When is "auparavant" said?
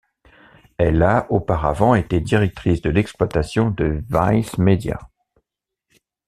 1.31-1.93